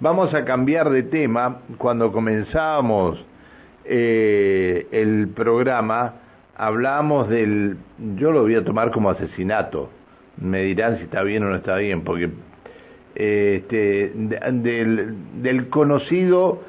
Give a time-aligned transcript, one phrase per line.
[0.00, 1.58] Vamos a cambiar de tema.
[1.76, 3.22] Cuando comenzábamos
[3.84, 6.14] eh, el programa,
[6.56, 7.76] hablábamos del,
[8.16, 9.90] yo lo voy a tomar como asesinato.
[10.38, 12.30] Me dirán si está bien o no está bien, porque
[13.14, 16.62] eh, este, del conocido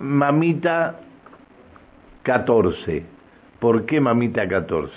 [0.00, 0.98] Mamita
[2.24, 3.04] 14.
[3.60, 4.92] ¿Por qué Mamita 14?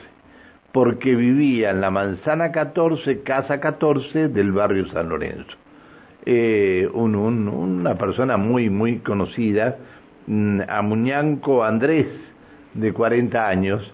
[0.72, 5.56] Porque vivía en la manzana 14, casa 14 del barrio San Lorenzo.
[6.28, 9.78] Eh, un, una persona muy, muy conocida,
[10.26, 12.08] mm, Amuñanco Andrés,
[12.74, 13.94] de 40 años,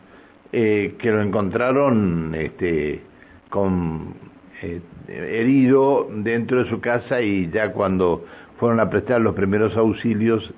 [0.53, 3.01] eh, que lo encontraron este,
[3.49, 4.13] con,
[4.61, 8.23] eh, herido dentro de su casa y ya cuando
[8.59, 10.53] fueron a prestar los primeros auxilios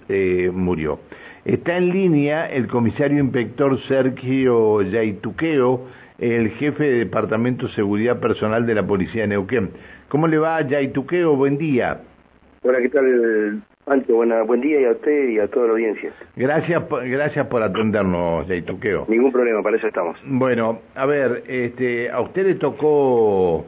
[0.53, 0.99] murió.
[1.45, 5.87] Está en línea el comisario inspector Sergio Yaituqueo,
[6.23, 9.71] el jefe de Departamento de Seguridad Personal de la Policía de Neuquén.
[10.07, 11.35] ¿Cómo le va, Yaituqueo?
[11.35, 11.99] Buen día.
[12.61, 16.11] Hola, ¿qué tal, Antes, Buena, buen día y a usted y a toda la audiencia.
[16.37, 19.05] Gracias, gracias por atendernos, Yaituqueo.
[19.09, 20.17] Ningún problema, para eso estamos.
[20.25, 23.65] Bueno, a ver, este, a usted le tocó...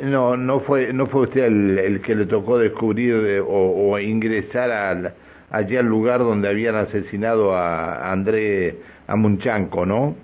[0.00, 5.14] No, no fue, no fue usted el, que le tocó descubrir o, ingresar al,
[5.50, 10.14] allí al lugar donde habían asesinado a André Amunchanco, ¿no?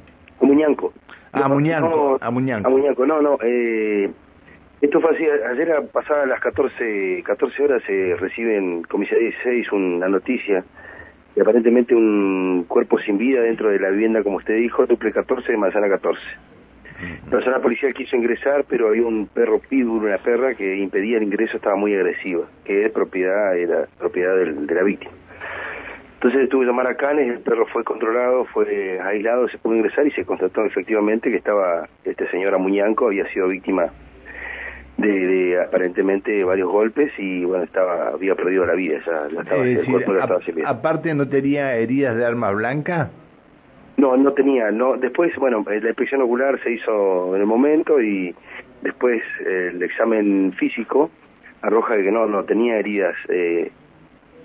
[0.41, 0.93] Amuñanco.
[1.33, 2.69] Ah, Amuñanco, Amuñanco.
[2.69, 4.11] Amuñanco, no, no, eh,
[4.81, 10.09] esto fue así, ayer pasadas las 14, 14 horas se recibe en Comisaría 16 una
[10.09, 10.65] noticia
[11.35, 15.51] de aparentemente un cuerpo sin vida dentro de la vivienda, como usted dijo, duple 14
[15.51, 16.21] de Manzana 14.
[17.25, 21.25] La persona policial quiso ingresar, pero había un perro pitbull, una perra que impedía el
[21.25, 25.13] ingreso, estaba muy agresiva, que es propiedad, era propiedad de la víctima.
[26.21, 30.05] Entonces tuve que llamar a Canes, el perro fue controlado, fue aislado, se pudo ingresar
[30.05, 33.93] y se constató efectivamente que estaba este señor Amuñanco, había sido víctima
[34.99, 40.13] de, aparentemente varios golpes y bueno estaba había perdido la vida ya, estaba, el cuerpo
[40.15, 43.11] estaba aparte no tenía heridas de arma blanca
[43.97, 48.35] no no tenía no después bueno la inspección ocular se hizo en el momento y
[48.83, 51.11] después eh, el examen físico
[51.63, 53.71] arroja que no no tenía heridas eh,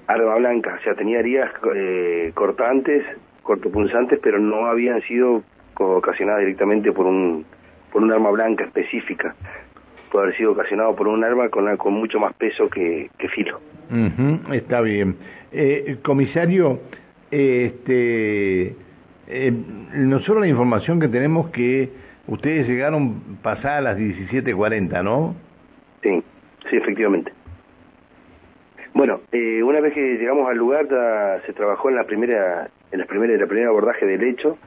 [0.08, 3.03] arma blanca o sea tenía heridas eh, cortantes
[3.41, 5.44] cortopunzantes pero no habían sido
[5.75, 7.46] ocasionadas directamente por un
[7.91, 9.36] por un arma blanca específica
[10.14, 13.59] puede haber sido ocasionado por un arma con, con mucho más peso que, filo.
[14.52, 15.16] está bien.
[15.52, 16.81] Eh, comisario,
[17.31, 18.75] este,
[19.28, 19.52] eh,
[19.96, 21.90] nosotros la información que tenemos que
[22.28, 25.35] ustedes llegaron pasadas las 17.40, ¿no?
[26.03, 26.24] Sí,
[26.70, 27.31] sí, efectivamente.
[28.94, 30.88] Bueno, eh, una vez que llegamos al lugar
[31.46, 34.58] se trabajó en la primera, en la primera, en la primera abordaje del hecho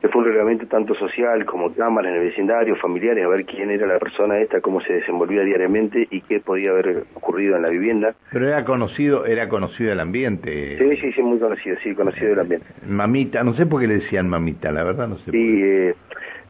[0.00, 3.70] que fue un reglamento tanto social como cámaras en el vecindario, familiares, a ver quién
[3.70, 7.68] era la persona esta, cómo se desenvolvía diariamente y qué podía haber ocurrido en la
[7.68, 8.14] vivienda.
[8.32, 10.78] Pero era conocido, era conocido el ambiente.
[10.78, 12.66] Sí, sí, sí, muy conocido, sí, conocido el ambiente.
[12.86, 15.30] Mamita, no sé por qué le decían mamita, la verdad no sé.
[15.32, 15.94] Sí, eh,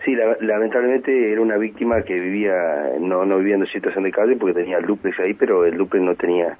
[0.05, 2.55] sí, lamentablemente era una víctima que vivía,
[3.01, 6.15] no, no vivía en situación de calle porque tenía lupes ahí, pero el lupes no
[6.15, 6.57] tenía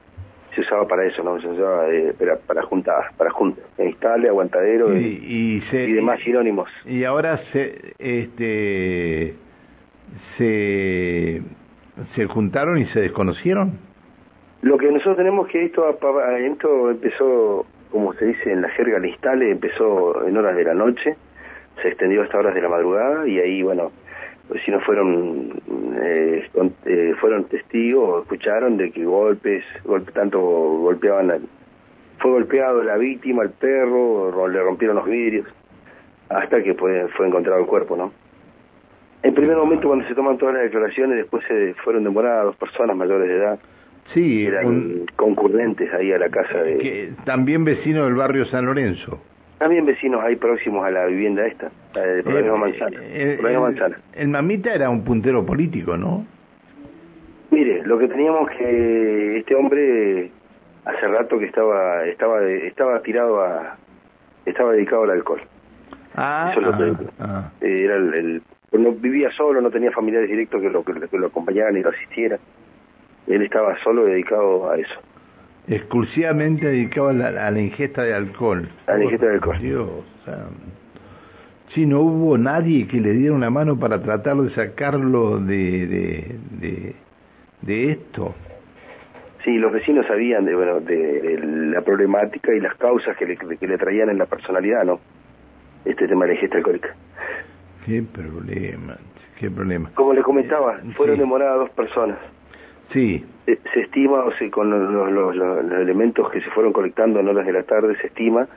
[0.55, 1.41] se usaba para eso, ¿no?
[1.41, 6.71] Se usaba eh, para, para juntar, para juntas, instale, aguantadero y, y, demás sinónimos.
[6.87, 9.35] Y ahora se, este,
[10.37, 11.43] se,
[12.15, 13.79] se juntaron y se desconocieron.
[14.63, 19.07] Lo que nosotros tenemos que esto, esto empezó, como se dice en la jerga, el
[19.07, 21.17] instale empezó en horas de la noche,
[21.81, 23.91] se extendió hasta horas de la madrugada y ahí, bueno,
[24.51, 25.61] vecinos fueron
[26.03, 26.49] eh,
[26.87, 31.49] eh, fueron testigos escucharon de que golpes golpe, tanto golpeaban
[32.19, 35.47] fue golpeado la víctima el perro le rompieron los vidrios
[36.29, 38.13] hasta que fue, fue encontrado el cuerpo no
[39.23, 42.97] en primer momento cuando se toman todas las declaraciones después se fueron demoradas dos personas
[42.97, 43.59] mayores de edad
[44.13, 49.21] sí eran concurrentes ahí a la casa de que, también vecino del barrio San Lorenzo
[49.61, 52.97] también vecinos ahí próximos a la vivienda esta, de eh, Manzana.
[53.03, 56.27] Eh, el, el, Mamita era un puntero político, ¿no?
[57.51, 60.31] Mire, lo que teníamos que este hombre
[60.87, 63.77] hace rato que estaba estaba estaba tirado a
[64.47, 65.43] estaba dedicado al alcohol.
[66.15, 67.51] Ah, Eso ah, ah.
[67.61, 68.43] Eh, era el,
[68.73, 72.39] no vivía solo, no tenía familiares directos que lo que lo acompañaran y lo asistieran.
[73.27, 75.01] Él estaba solo dedicado a eso
[75.69, 78.69] exclusivamente dedicado a la, ingesta de alcohol.
[78.87, 79.59] A la ingesta de alcohol.
[79.61, 79.89] Dios,
[81.75, 85.87] sí, no hubo nadie que le diera una mano para tratar de sacarlo de,
[86.61, 86.95] de,
[87.63, 88.35] de, esto.
[89.45, 93.67] Sí, los vecinos sabían de, bueno, de, la problemática y las causas que le, que
[93.67, 95.01] le traían en la personalidad, ¿no?
[95.85, 96.95] Este tema de la ingesta alcohólica.
[97.87, 98.99] Qué problema,
[99.39, 99.91] qué problema.
[99.95, 102.19] Como le comentaba, fueron demoradas dos personas.
[102.93, 103.25] Sí.
[103.47, 105.37] se estima, o sea, con los,
[105.73, 108.49] elementos que se fueron colectando en horas de la tarde, se estima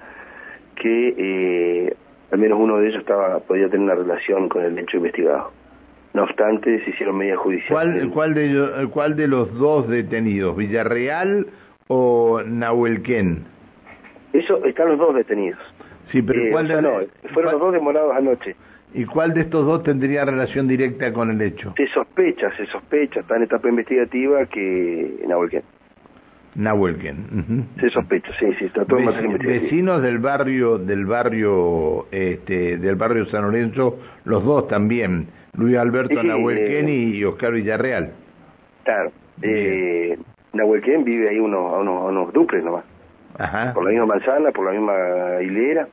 [0.76, 1.96] que eh,
[2.32, 5.52] al menos uno de ellos estaba podía tener una relación con el hecho investigado.
[6.14, 8.08] No obstante, se hicieron medidas judiciales.
[8.12, 11.48] ¿Cuál, cuál, de, ¿Cuál de los dos detenidos, Villarreal
[11.88, 13.46] o Nahuelquén?
[14.32, 15.60] Eso, están los dos detenidos.
[16.12, 17.00] Sí, pero eh, ¿cuál de, no,
[17.34, 18.56] fueron los dos demorados anoche.
[18.94, 21.74] ¿Y cuál de estos dos tendría relación directa con el hecho?
[21.78, 25.64] Se sospecha, se sospecha, está en etapa investigativa que Nahuelquén.
[26.56, 27.68] Nahuelquén.
[27.80, 33.26] Se sospecha, sí, sí, está todo en Vecinos del barrio, del barrio, este, del barrio
[33.26, 38.12] San Lorenzo, los dos también, Luis Alberto Nahuelquén eh, y Oscar Villarreal.
[38.84, 39.12] Claro,
[39.42, 40.16] eh,
[40.54, 42.86] Nahuelquén vive ahí unos, unos, unos duples nomás.
[43.40, 43.74] Ajá.
[43.74, 45.88] Por la misma manzana, por la misma hilera,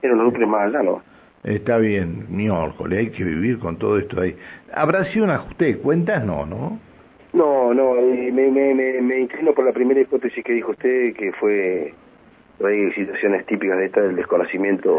[0.00, 1.04] eran unos duples más allá nomás.
[1.42, 4.36] Está bien, miércoles, hay que vivir con todo esto ahí.
[4.72, 6.24] ¿Habrá sido un ajuste de cuentas?
[6.24, 6.78] No, ¿no?
[7.32, 11.32] No, no, eh, me, me, me, inclino por la primera hipótesis que dijo usted, que
[11.32, 11.94] fue
[12.64, 14.98] hay situaciones típicas de esta del desconocimiento.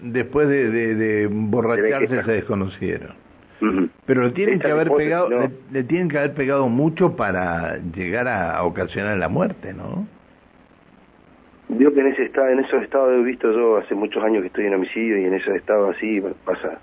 [0.00, 3.14] después de, de, borracharse se desconocieron.
[4.06, 5.28] Pero le tienen que haber pegado,
[5.70, 10.06] le, tienen que haber pegado mucho para llegar a ocasionar la muerte, ¿no?
[11.68, 14.48] Vio que en ese estado, en esos estados he visto yo hace muchos años que
[14.48, 16.78] estoy en homicidio y en esos estados así pasa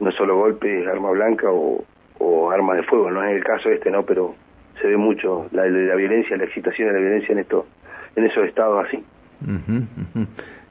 [0.00, 1.84] no solo golpes, arma blanca o,
[2.18, 4.04] o arma de fuego, no es el caso este, ¿no?
[4.04, 4.34] Pero
[4.80, 7.66] se ve mucho la, violencia, la excitación de la violencia en esto,
[8.14, 9.02] en esos estados así.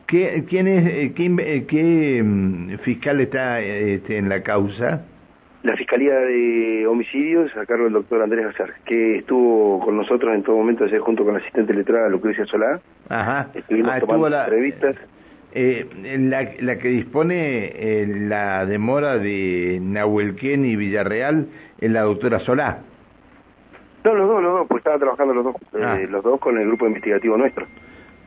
[0.07, 5.03] ¿Qué, ¿Quién es, eh, qué, eh, qué mm, fiscal está este, en la causa?
[5.65, 10.43] La Fiscalía de Homicidios, a cargo del doctor Andrés Azar, que estuvo con nosotros en
[10.43, 12.79] todo momento ayer junto con la asistente letrada Lucrecia Solá.
[13.09, 13.47] Ajá.
[13.51, 14.95] Estuvimos ah, tomando la, entrevistas.
[15.53, 15.87] Eh,
[16.19, 21.47] la, la, que dispone eh, la demora de Nahuelquén y Villarreal
[21.79, 22.81] es la doctora Solá.
[24.03, 25.97] No, los dos, los dos, pues estaban trabajando los dos, eh, ah.
[26.07, 27.65] los dos con el grupo investigativo nuestro.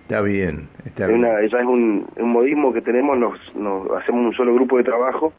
[0.03, 1.21] Está bien, está bien.
[1.21, 5.33] Una, es un, un modismo que tenemos, nos, nos hacemos un solo grupo de trabajo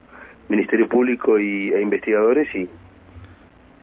[0.49, 2.67] Ministerio Público y, e investigadores y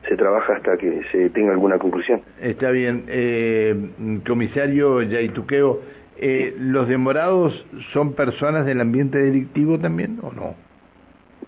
[0.09, 2.23] se trabaja hasta que se tenga alguna conclusión.
[2.41, 3.05] Está bien.
[3.09, 5.81] Eh, comisario Yaituqueo,
[6.19, 10.55] eh, ¿los demorados son personas del ambiente delictivo también o no?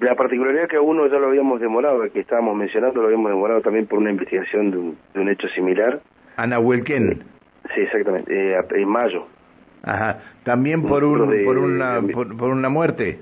[0.00, 3.60] La particularidad que a uno ya lo habíamos demorado, que estábamos mencionando, lo habíamos demorado
[3.62, 6.00] también por una investigación de un, hecho similar.
[6.36, 7.24] Ana Huelquén.
[7.74, 9.26] Sí, exactamente, eh, en mayo.
[9.82, 13.18] Ajá, también por, un, por, una, por una muerte.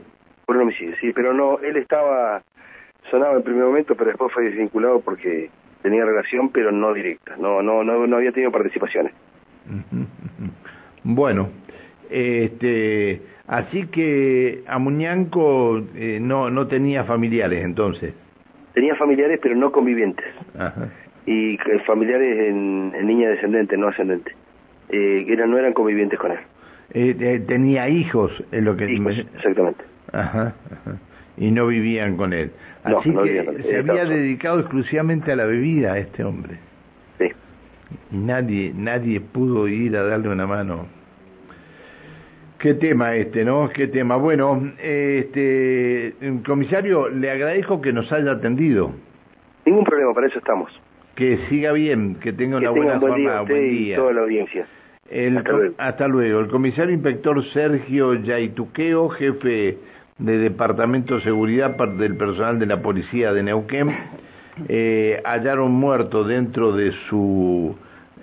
[0.46, 2.42] Por un homicidio, sí, pero no, él estaba,
[3.10, 5.50] sonaba en primer momento, pero después fue desvinculado porque
[5.82, 9.12] tenía relación, pero no directa, no, no, no, no había tenido participaciones.
[11.08, 11.50] Bueno,
[12.10, 18.12] este, así que Amuñanco eh, no, no tenía familiares entonces.
[18.74, 20.26] Tenía familiares, pero no convivientes.
[20.58, 20.88] Ajá.
[21.24, 21.56] Y
[21.86, 24.32] familiares en, niña descendente, no ascendente.
[24.88, 26.38] Eh, eran, no eran convivientes con él.
[26.92, 28.84] Eh, eh tenía hijos, es lo que...
[29.36, 29.84] exactamente.
[30.12, 30.54] Ajá,
[31.36, 32.50] Y no vivían con él.
[32.84, 36.58] Así que se había dedicado exclusivamente a la bebida este hombre.
[37.18, 37.30] Sí.
[38.12, 40.86] Y nadie, nadie pudo ir a darle una mano.
[42.58, 43.68] Qué tema este, ¿no?
[43.68, 44.16] Qué tema.
[44.16, 46.14] Bueno, este,
[46.46, 48.92] comisario, le agradezco que nos haya atendido.
[49.66, 50.72] Ningún problema, para eso estamos.
[51.16, 53.94] Que siga bien, que tenga una buena buen Día buen día.
[53.94, 54.66] Y toda la audiencia.
[55.10, 55.74] Hasta, luego.
[55.78, 56.40] hasta luego.
[56.40, 59.78] El comisario inspector Sergio Yaituqueo, jefe
[60.18, 63.94] de Departamento de Seguridad del personal de la policía de Neuquén
[64.68, 67.76] eh, hallaron muerto dentro de su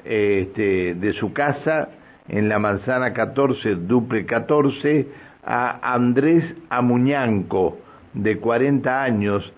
[0.03, 1.89] este, de su casa
[2.27, 5.07] en la manzana 14 duple 14
[5.45, 7.77] a Andrés Amuñanco
[8.13, 9.53] de 40 años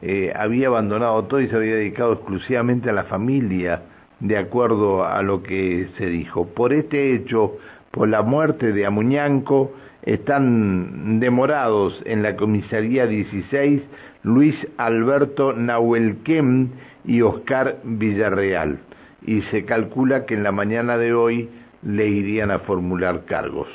[0.00, 3.82] eh, había abandonado todo y se había dedicado exclusivamente a la familia
[4.20, 7.56] de acuerdo a lo que se dijo por este hecho
[7.90, 9.72] por la muerte de Amuñanco
[10.02, 13.82] están demorados en la comisaría 16
[14.22, 16.68] Luis Alberto Nahuelquem
[17.04, 18.78] y Oscar Villarreal
[19.26, 21.48] y se calcula que en la mañana de hoy
[21.82, 23.68] le irían a formular cargos.